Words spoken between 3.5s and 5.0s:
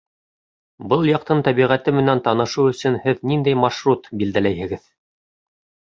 маршрут билдәләйһегеҙ?